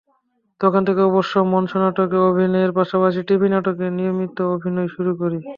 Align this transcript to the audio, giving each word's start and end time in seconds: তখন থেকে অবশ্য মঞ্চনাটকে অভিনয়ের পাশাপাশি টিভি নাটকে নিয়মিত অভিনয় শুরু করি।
তখন 0.61 0.81
থেকে 0.87 1.01
অবশ্য 1.09 1.33
মঞ্চনাটকে 1.53 2.17
অভিনয়ের 2.29 2.71
পাশাপাশি 2.77 3.19
টিভি 3.27 3.47
নাটকে 3.53 3.85
নিয়মিত 3.97 4.37
অভিনয় 4.55 4.89
শুরু 4.95 5.11
করি। 5.21 5.37